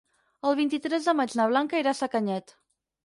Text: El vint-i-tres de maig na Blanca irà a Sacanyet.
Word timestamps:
El 0.51 0.55
vint-i-tres 0.59 1.05
de 1.09 1.15
maig 1.19 1.35
na 1.41 1.47
Blanca 1.51 1.83
irà 1.85 1.93
a 1.93 1.99
Sacanyet. 2.03 2.55